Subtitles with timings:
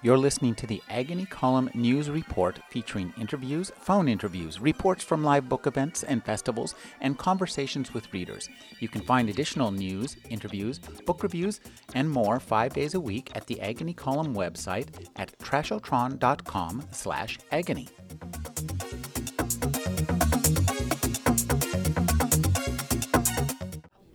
[0.00, 5.48] You're listening to the Agony Column News Report featuring interviews, phone interviews, reports from live
[5.48, 8.48] book events and festivals, and conversations with readers.
[8.78, 11.60] You can find additional news, interviews, book reviews,
[11.94, 17.88] and more five days a week at the Agony Column website at trashotron.com slash agony.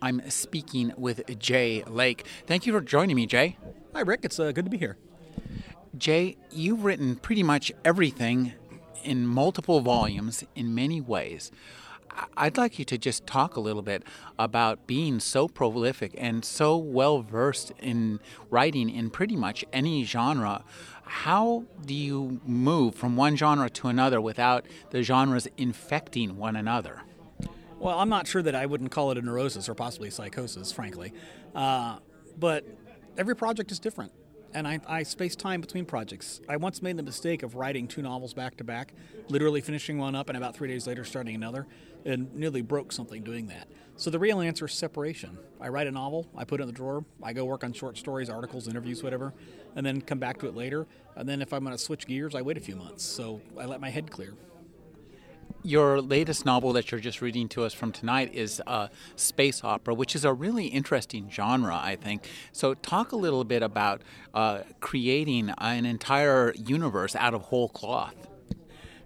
[0.00, 2.24] I'm speaking with Jay Lake.
[2.46, 3.58] Thank you for joining me, Jay.
[3.94, 4.20] Hi, Rick.
[4.22, 4.96] It's uh, good to be here.
[5.96, 8.52] Jay, you've written pretty much everything
[9.04, 11.52] in multiple volumes in many ways.
[12.36, 14.02] I'd like you to just talk a little bit
[14.38, 18.20] about being so prolific and so well versed in
[18.50, 20.64] writing in pretty much any genre.
[21.04, 27.02] How do you move from one genre to another without the genres infecting one another?
[27.78, 31.12] Well, I'm not sure that I wouldn't call it a neurosis or possibly psychosis, frankly.
[31.54, 31.98] Uh,
[32.38, 32.64] but
[33.18, 34.12] every project is different.
[34.54, 36.40] And I, I space time between projects.
[36.48, 38.94] I once made the mistake of writing two novels back to back,
[39.28, 41.66] literally finishing one up and about three days later starting another,
[42.04, 43.66] and nearly broke something doing that.
[43.96, 45.38] So the real answer is separation.
[45.60, 47.98] I write a novel, I put it in the drawer, I go work on short
[47.98, 49.34] stories, articles, interviews, whatever,
[49.74, 50.86] and then come back to it later.
[51.16, 53.02] And then if I'm going to switch gears, I wait a few months.
[53.02, 54.34] So I let my head clear.
[55.66, 59.94] Your latest novel that you're just reading to us from tonight is uh, space opera,
[59.94, 62.28] which is a really interesting genre, I think.
[62.52, 64.02] So, talk a little bit about
[64.34, 68.14] uh, creating an entire universe out of whole cloth.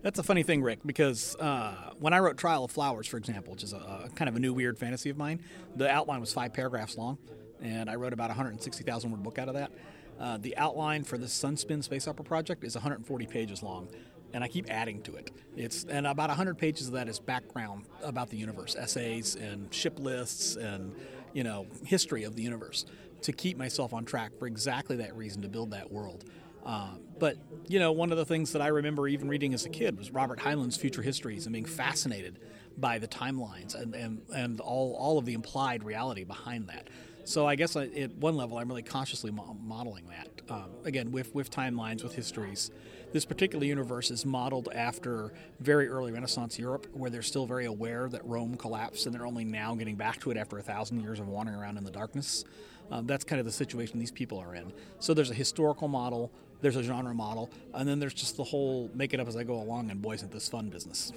[0.02, 3.52] That's a funny thing, Rick, because uh, when I wrote Trial of Flowers, for example,
[3.52, 5.40] which is a, a, kind of a new weird fantasy of mine,
[5.76, 7.18] the outline was five paragraphs long,
[7.62, 9.70] and I wrote about a 160,000 word book out of that.
[10.18, 13.86] Uh, the outline for this Sunspin space opera project is 140 pages long
[14.32, 15.30] and I keep adding to it.
[15.56, 19.98] It's and about 100 pages of that is background about the universe, essays and ship
[19.98, 20.94] lists and
[21.32, 22.84] you know history of the universe
[23.22, 26.24] to keep myself on track for exactly that reason to build that world.
[26.64, 29.70] Uh, but you know, one of the things that I remember even reading as a
[29.70, 32.38] kid was Robert Heinlein's Future Histories and being fascinated
[32.76, 36.88] by the timelines and, and, and all, all of the implied reality behind that.
[37.28, 40.50] So I guess I, at one level, I'm really consciously mo- modeling that.
[40.50, 42.70] Um, again, with, with timelines, with histories.
[43.12, 48.08] This particular universe is modeled after very early Renaissance Europe, where they're still very aware
[48.08, 51.20] that Rome collapsed and they're only now getting back to it after a thousand years
[51.20, 52.46] of wandering around in the darkness.
[52.90, 54.72] Um, that's kind of the situation these people are in.
[54.98, 58.90] So there's a historical model, there's a genre model, and then there's just the whole
[58.94, 61.12] make it up as I go along and boy, isn't this fun business.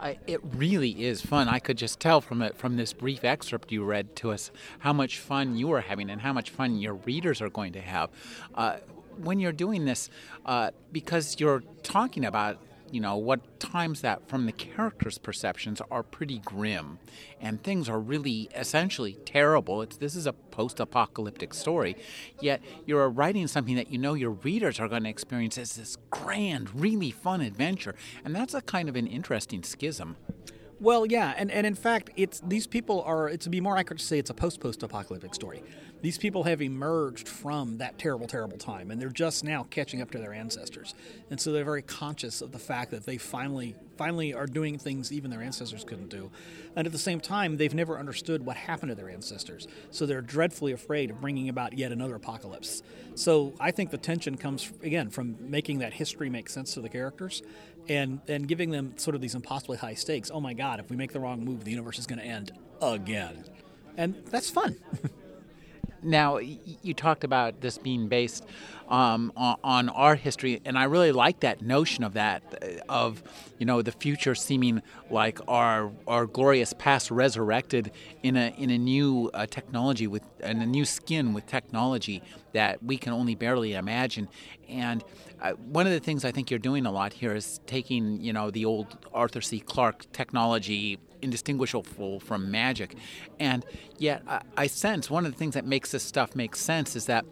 [0.00, 1.48] I, it really is fun.
[1.48, 4.92] I could just tell from it from this brief excerpt you read to us how
[4.92, 8.10] much fun you are having and how much fun your readers are going to have.
[8.54, 8.78] Uh,
[9.18, 10.10] when you're doing this,
[10.46, 12.58] uh, because you're talking about
[12.92, 16.98] you know what times that from the characters' perceptions are pretty grim,
[17.40, 19.82] and things are really essentially terrible.
[19.82, 21.96] It's this is a post-apocalyptic story,
[22.40, 25.96] yet you're writing something that you know your readers are going to experience as this
[26.10, 27.94] grand, really fun adventure,
[28.24, 30.16] and that's a kind of an interesting schism.
[30.82, 33.28] Well, yeah, and, and in fact, it's these people are.
[33.28, 35.62] It's to be more accurate to say it's a post post apocalyptic story.
[36.00, 40.10] These people have emerged from that terrible, terrible time, and they're just now catching up
[40.10, 40.96] to their ancestors.
[41.30, 45.12] And so they're very conscious of the fact that they finally, finally are doing things
[45.12, 46.32] even their ancestors couldn't do.
[46.74, 49.68] And at the same time, they've never understood what happened to their ancestors.
[49.92, 52.82] So they're dreadfully afraid of bringing about yet another apocalypse.
[53.14, 56.88] So I think the tension comes again from making that history make sense to the
[56.88, 57.42] characters,
[57.88, 60.30] and and giving them sort of these impossibly high stakes.
[60.32, 60.80] Oh my God!
[60.80, 63.44] If we make the wrong move, the universe is going to end again,
[63.96, 64.76] and that's fun.
[66.02, 68.44] now you talked about this being based
[68.88, 73.22] um, on, on, our history and i really like that notion of that uh, of
[73.58, 77.90] you know the future seeming like our our glorious past resurrected
[78.22, 82.82] in a in a new uh, technology with in a new skin with technology that
[82.82, 84.28] we can only barely imagine.
[84.68, 85.02] And
[85.40, 88.32] uh, one of the things i think you're doing a lot here is taking you
[88.32, 89.60] know the old arthur c.
[89.60, 92.96] Clarke technology indistinguishable from magic.
[93.38, 93.64] And
[93.98, 97.06] yet, I, I sense one of the things that makes this stuff make sense is
[97.06, 97.24] that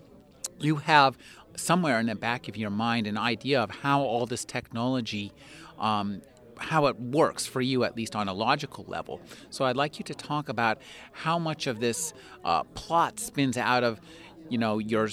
[0.58, 1.18] you have
[1.56, 5.32] somewhere in the back of your mind an idea of how all this technology
[5.78, 6.22] um,
[6.60, 9.20] how it works for you, at least on a logical level.
[9.48, 10.78] So I'd like you to talk about
[11.12, 12.12] how much of this
[12.44, 14.00] uh, plot spins out of,
[14.48, 15.08] you know, your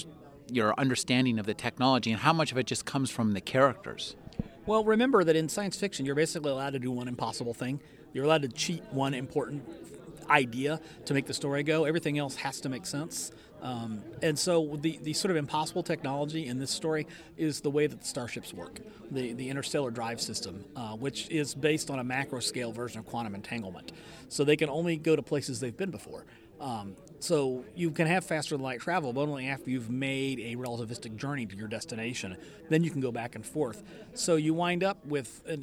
[0.50, 4.16] your understanding of the technology, and how much of it just comes from the characters.
[4.64, 7.80] Well, remember that in science fiction, you're basically allowed to do one impossible thing.
[8.18, 9.62] You're allowed to cheat one important
[10.28, 11.84] idea to make the story go.
[11.84, 13.30] Everything else has to make sense.
[13.62, 17.06] Um, and so the, the sort of impossible technology in this story
[17.36, 18.80] is the way that the starships work,
[19.12, 23.06] the, the interstellar drive system, uh, which is based on a macro scale version of
[23.06, 23.92] quantum entanglement.
[24.28, 26.26] So they can only go to places they've been before.
[26.60, 30.56] Um, so you can have faster than light travel, but only after you've made a
[30.56, 32.36] relativistic journey to your destination.
[32.68, 33.84] Then you can go back and forth.
[34.14, 35.62] So you wind up with an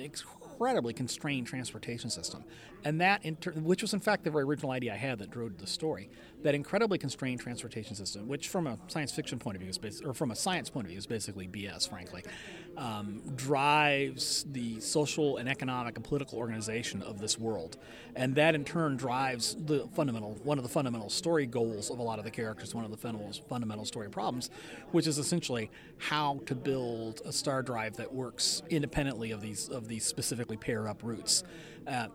[0.55, 2.43] incredibly constrained transportation system.
[2.85, 5.57] And that, inter- which was in fact the very original idea I had that drove
[5.57, 6.09] the story,
[6.43, 10.01] that incredibly constrained transportation system, which from a science fiction point of view, is bas-
[10.01, 12.23] or from a science point of view, is basically BS, frankly,
[12.77, 17.77] um, drives the social and economic and political organization of this world.
[18.15, 22.03] And that in turn drives the fundamental, one of the fundamental story goals of a
[22.03, 24.51] lot of the characters, one of the fundamental, fundamental story problems,
[24.91, 29.87] which is essentially how to build a star drive that works independently of these, of
[29.87, 30.05] these
[30.45, 31.43] pair up roots.
[31.87, 32.07] Uh,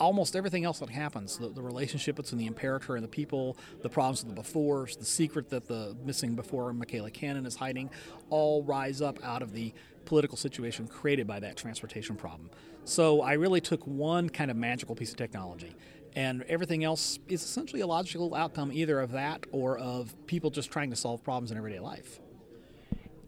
[0.00, 3.88] almost everything else that happens the, the, relationship between the imperator and the people the
[3.88, 7.90] problems of the befores the secret that the missing before michaela cannon is hiding
[8.30, 9.72] all rise up out of the
[10.04, 12.50] political situation created by that transportation problem
[12.84, 15.74] so i really took one kind of magical piece of technology
[16.14, 20.70] and everything else is essentially a logical outcome either of that or of people just
[20.70, 22.20] trying to solve problems in everyday life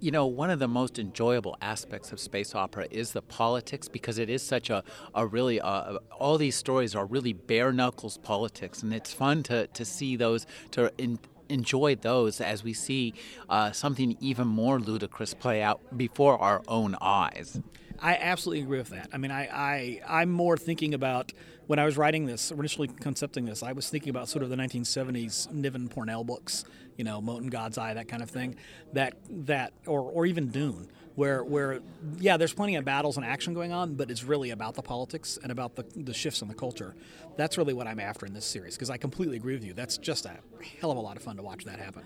[0.00, 4.18] you know, one of the most enjoyable aspects of space opera is the politics because
[4.18, 4.82] it is such a,
[5.14, 9.66] a really, uh, all these stories are really bare knuckles politics, and it's fun to,
[9.68, 11.18] to see those, to in,
[11.50, 13.12] enjoy those as we see
[13.48, 17.60] uh, something even more ludicrous play out before our own eyes.
[18.02, 19.08] I absolutely agree with that.
[19.12, 21.32] I mean, I, I I'm more thinking about
[21.70, 24.56] when I was writing this, initially concepting this, I was thinking about sort of the
[24.56, 26.64] 1970s Niven Pournelle books,
[26.96, 28.56] you know, Mote in God's Eye, that kind of thing.
[28.92, 29.14] That
[29.46, 31.78] that or or even Dune, where where
[32.18, 35.38] yeah, there's plenty of battles and action going on, but it's really about the politics
[35.40, 36.96] and about the the shifts in the culture.
[37.36, 39.72] That's really what I'm after in this series because I completely agree with you.
[39.72, 40.38] That's just a
[40.80, 42.02] hell of a lot of fun to watch that happen.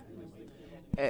[0.98, 1.08] Uh,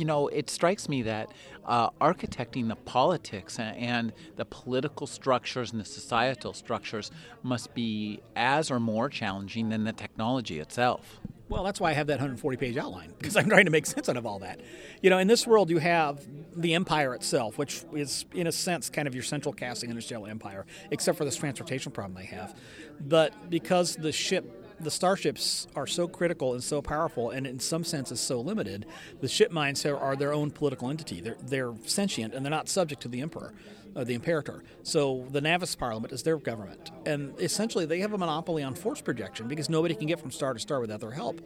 [0.00, 1.30] you know, it strikes me that
[1.66, 7.10] uh, architecting the politics and, the political structures and the societal structures
[7.42, 11.20] must be as or more challenging than the technology itself.
[11.50, 14.08] Well, that's why I have that 140 page outline, because I'm trying to make sense
[14.08, 14.60] out of all that.
[15.02, 16.26] You know, in this world, you have
[16.56, 20.64] the empire itself, which is, in a sense, kind of your central casting industrial empire,
[20.90, 22.56] except for this transportation problem they have.
[23.00, 27.84] But because the ship the starships are so critical and so powerful, and in some
[27.84, 28.86] senses so limited.
[29.20, 31.20] The ship minds are, are their own political entity.
[31.20, 33.52] They're, they're sentient and they're not subject to the emperor,
[33.94, 34.62] uh, the imperator.
[34.82, 39.00] So the Navis Parliament is their government, and essentially they have a monopoly on force
[39.00, 41.40] projection because nobody can get from star to star without their help.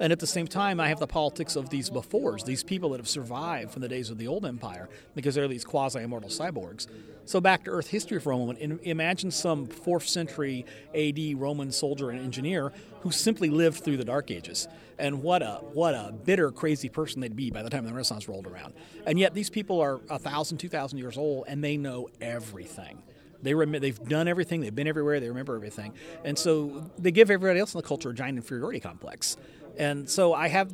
[0.00, 2.98] And at the same time, I have the politics of these befores, these people that
[2.98, 6.88] have survived from the days of the old empire, because they're these quasi immortal cyborgs.
[7.26, 8.80] So, back to Earth history for a moment.
[8.82, 14.30] Imagine some 4th century AD Roman soldier and engineer who simply lived through the Dark
[14.30, 14.68] Ages.
[14.98, 18.28] And what a, what a bitter, crazy person they'd be by the time the Renaissance
[18.28, 18.74] rolled around.
[19.06, 23.02] And yet, these people are 1,000, 2,000 years old, and they know everything.
[23.44, 25.92] They rem- they've done everything, they've been everywhere, they remember everything.
[26.24, 29.36] And so they give everybody else in the culture a giant inferiority complex.
[29.76, 30.72] And so I have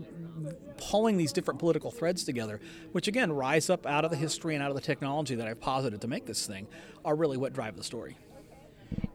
[0.76, 2.60] pulling these different political threads together,
[2.92, 5.60] which again rise up out of the history and out of the technology that I've
[5.60, 6.66] posited to make this thing,
[7.04, 8.16] are really what drive the story.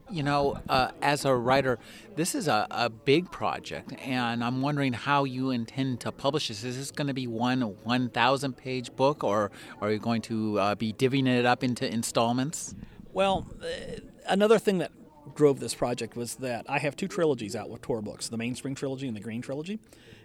[0.10, 1.80] You know, uh, as a writer,
[2.16, 6.64] this is a, a big project, and I'm wondering how you intend to publish this.
[6.64, 10.76] Is this going to be one 1,000 page book, or are you going to uh,
[10.76, 12.76] be divvying it up into installments?
[13.16, 14.92] Well, uh, another thing that
[15.36, 18.76] drove this project was that I have two trilogies out with Tor books the Mainspring
[18.76, 19.80] trilogy and the Green trilogy.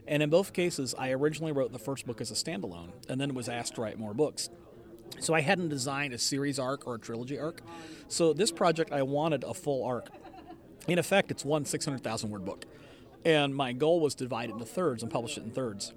[0.09, 3.33] And in both cases, I originally wrote the first book as a standalone and then
[3.33, 4.51] was asked to write more books.
[5.21, 7.63] So I hadn't designed a series arc or a trilogy arc.
[8.09, 10.09] So this project, I wanted a full arc.
[10.89, 12.65] In effect, it's one 600,000 word book.
[13.25, 15.93] And my goal was to divide it into thirds and publish it in thirds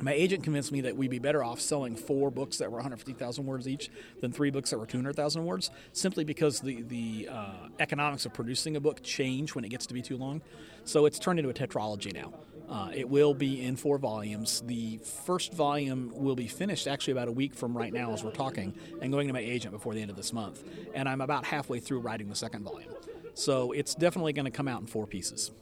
[0.00, 3.46] my agent convinced me that we'd be better off selling four books that were 150,000
[3.46, 8.26] words each than three books that were 200,000 words, simply because the the uh, economics
[8.26, 10.42] of producing a book change when it gets to be too long.
[10.84, 12.32] So it's turned into a tetralogy now.
[12.68, 14.62] Uh, it will be in four volumes.
[14.66, 18.32] The first volume will be finished actually about a week from right now as we're
[18.32, 20.64] talking, and going to my agent before the end of this month.
[20.94, 22.92] And I'm about halfway through writing the second volume.
[23.34, 25.52] So it's definitely going to come out in four pieces.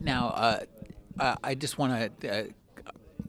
[0.00, 2.44] Now, uh, I just want to uh,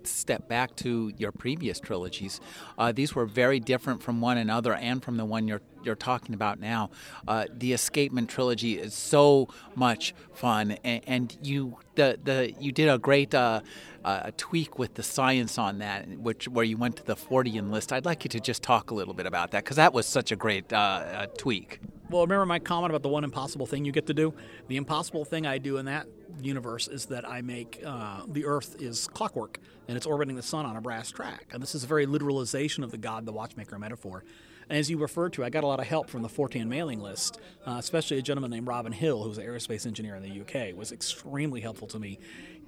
[0.07, 2.39] step back to your previous trilogies,
[2.77, 6.33] uh, these were very different from one another and from the one you're you're talking
[6.35, 6.89] about now.
[7.27, 12.89] Uh, the Escapement trilogy is so much fun, and, and you the the you did
[12.89, 13.33] a great.
[13.33, 13.61] Uh,
[14.03, 17.93] uh, tweak with the science on that, which where you went to the Fortean list.
[17.93, 20.31] I'd like you to just talk a little bit about that because that was such
[20.31, 21.79] a great uh, uh, tweak.
[22.09, 24.33] Well, remember my comment about the one impossible thing you get to do?
[24.67, 26.07] The impossible thing I do in that
[26.41, 30.65] universe is that I make uh, the Earth is clockwork and it's orbiting the sun
[30.65, 31.47] on a brass track.
[31.53, 34.23] And this is a very literalization of the God, the watchmaker metaphor.
[34.71, 37.01] And as you referred to, I got a lot of help from the Fortean mailing
[37.01, 40.73] list, uh, especially a gentleman named Robin Hill, who's an aerospace engineer in the UK,
[40.73, 42.19] was extremely helpful to me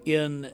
[0.03, 0.51] in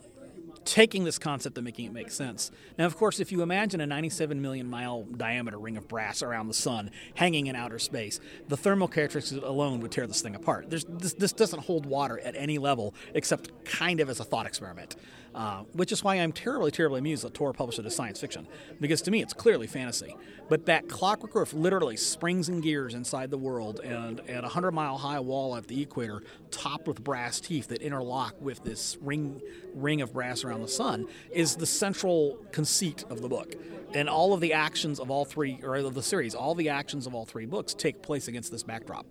[0.64, 2.52] taking this concept and making it make sense.
[2.78, 6.50] Now, of course, if you imagine a 97 million mile diameter ring of brass around
[6.50, 10.70] the sun hanging in outer space, the thermal characteristics alone would tear this thing apart.
[10.70, 14.98] This, this, doesn't hold water at any level except kind of as a thought experiment.
[15.40, 18.46] Uh, which is why I'm terribly, terribly amused that Tor published it as science fiction,
[18.82, 20.18] because to me it's clearly fantasy.
[20.50, 24.74] But that clockwork roof literally springs and gears inside the world, and at a 100
[24.74, 29.40] mile high wall at the equator, topped with brass teeth that interlock with this ring,
[29.74, 33.56] ring of brass around the sun, is the central conceit of the book.
[33.94, 37.08] And all of the actions of all three, or of the series, all the actions
[37.08, 39.06] of all three books take place against this backdrop.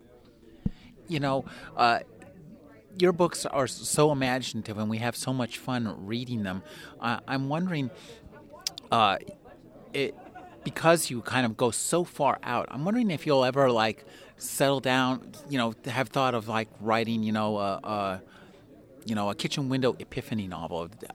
[1.09, 2.01] You know, uh,
[2.97, 6.63] your books are so imaginative and we have so much fun reading them.
[7.01, 7.91] Uh, I'm wondering,
[8.91, 9.19] uh,
[9.93, 10.15] it,
[10.65, 14.05] because you kind of go so far out, I'm wondering if you'll ever like
[14.37, 18.23] settle down, you know, have thought of like writing, you know, a, a
[19.09, 20.89] you know, a kitchen window epiphany novel.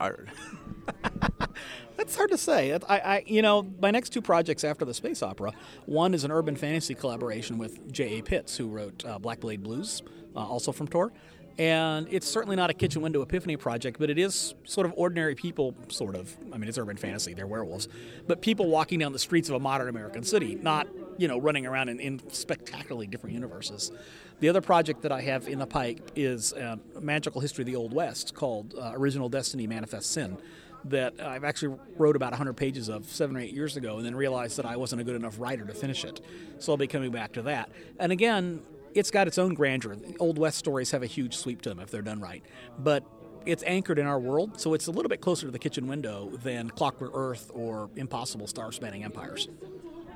[1.96, 2.76] That's hard to say.
[2.88, 5.52] I, I, you know, my next two projects after the space opera,
[5.86, 8.22] one is an urban fantasy collaboration with J.A.
[8.22, 10.02] Pitts, who wrote uh, Black Blade Blues,
[10.34, 11.12] uh, also from Tor,
[11.58, 15.34] and it's certainly not a kitchen window epiphany project, but it is sort of ordinary
[15.34, 16.36] people, sort of.
[16.52, 17.88] I mean, it's urban fantasy, they're werewolves,
[18.26, 21.66] but people walking down the streets of a modern American city, not, you know, running
[21.66, 23.92] around in, in spectacularly different universes.
[24.40, 27.76] The other project that I have in the pipe is a magical history of the
[27.76, 30.38] Old West called uh, Original Destiny Manifest Sin
[30.86, 34.14] that I've actually wrote about 100 pages of seven or eight years ago and then
[34.14, 36.20] realized that I wasn't a good enough writer to finish it.
[36.58, 37.70] So I'll be coming back to that.
[37.98, 38.60] And again,
[38.94, 39.96] it's got its own grandeur.
[40.18, 42.42] Old West stories have a huge sweep to them if they're done right.
[42.78, 43.04] But
[43.46, 46.30] it's anchored in our world, so it's a little bit closer to the kitchen window
[46.42, 49.48] than Clockwork Earth or Impossible Star Spanning Empires.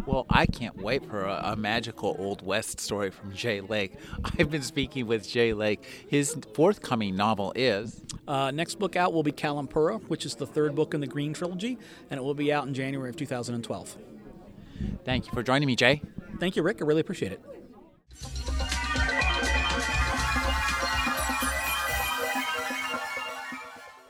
[0.07, 3.93] Well, I can't wait for a, a, magical Old West story from Jay Lake.
[4.39, 5.85] I've been speaking with Jay Lake.
[6.09, 8.03] His forthcoming novel is.
[8.27, 11.35] Uh, next book out will be Kalimpura, which is the third book in the Green
[11.35, 11.77] Trilogy,
[12.11, 13.97] and it will be out in January of 2012.
[15.05, 16.01] Thank you for joining me, Jay.
[16.39, 16.81] Thank you, Rick.
[16.81, 17.58] I really appreciate it.